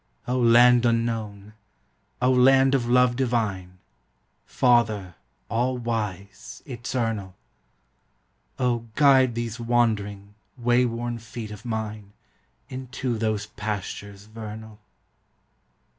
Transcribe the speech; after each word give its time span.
O 0.27 0.35
land 0.39 0.83
unknown! 0.83 1.53
O 2.23 2.31
land 2.31 2.73
of 2.73 2.87
love 2.87 3.15
divine! 3.15 3.77
Father, 4.47 5.13
all 5.47 5.77
wise, 5.77 6.63
eternal! 6.65 7.35
O, 8.57 8.87
guide 8.95 9.35
these 9.35 9.59
wandering, 9.59 10.33
wayworn 10.57 11.19
feet 11.19 11.51
of 11.51 11.65
mine 11.65 12.13
Into 12.67 13.15
those 13.19 13.45
pastures 13.45 14.23
vernal! 14.25 14.79